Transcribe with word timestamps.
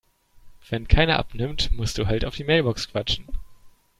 Wenn 0.67 0.87
keiner 0.87 1.19
abnimmt, 1.19 1.71
musst 1.73 1.99
du 1.99 2.07
halt 2.07 2.25
auf 2.25 2.35
die 2.35 2.43
Mailbox 2.43 2.89
quatschen. 2.89 3.25